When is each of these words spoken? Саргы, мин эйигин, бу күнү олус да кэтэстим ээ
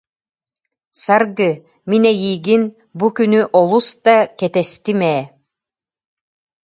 Саргы, 1.01 1.49
мин 1.93 2.07
эйигин, 2.13 2.65
бу 2.97 3.11
күнү 3.19 3.43
олус 3.61 3.91
да 4.05 4.17
кэтэстим 4.39 4.99
ээ 5.13 5.21